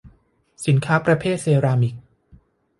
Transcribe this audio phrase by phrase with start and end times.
[0.65, 1.95] สินค้าประเภทเซรามิก